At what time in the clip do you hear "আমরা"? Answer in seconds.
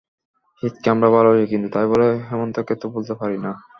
0.89-1.07